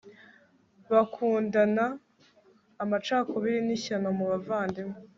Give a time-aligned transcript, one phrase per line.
[0.91, 1.85] bakundana?
[2.83, 4.97] amacakubiri ni ishyano mu bavandimwe